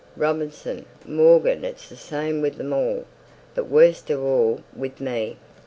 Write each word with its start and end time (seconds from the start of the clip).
Robinson, 0.17 0.87
Morgan 1.05 1.63
it's 1.63 1.87
the 1.87 1.95
same 1.95 2.41
with 2.41 2.55
them 2.57 2.73
all; 2.73 3.05
but 3.53 3.67
worst 3.69 4.09
of 4.09 4.19
all 4.23 4.61
with 4.75 4.99
me." 4.99 5.37